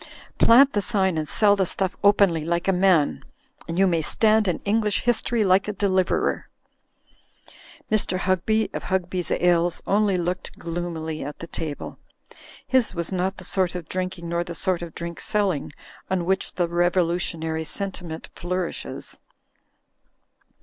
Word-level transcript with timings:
Plant 0.39 0.73
the 0.73 0.81
sign 0.81 1.15
and 1.15 1.29
sell 1.29 1.55
the 1.55 1.67
stuff 1.67 1.95
openly 2.03 2.43
like 2.43 2.67
a 2.67 2.73
man, 2.73 3.23
and 3.67 3.77
you 3.77 3.85
may 3.85 4.01
stand 4.01 4.47
in 4.47 4.57
English 4.65 5.01
history 5.03 5.43
like 5.43 5.67
a 5.67 5.73
deliverer." 5.73 6.49
Mr. 7.91 8.17
Hugby, 8.17 8.71
of 8.73 8.85
Hugby's 8.85 9.29
Ales, 9.29 9.83
only 9.85 10.17
looked 10.17 10.57
gloomily 10.57 11.23
at 11.23 11.37
the 11.37 11.45
table. 11.45 11.99
His 12.65 12.95
was 12.95 13.11
not 13.11 13.37
the 13.37 13.45
sort 13.45 13.75
of 13.75 13.87
drinking 13.87 14.27
nor 14.27 14.43
the 14.43 14.55
sort 14.55 14.81
of 14.81 14.95
drink 14.95 15.19
selling 15.21 15.71
on 16.09 16.25
which 16.25 16.55
the 16.55 16.67
revolutionary 16.67 17.63
sen 17.63 17.91
timent 17.91 18.25
flourishes. 18.33 19.19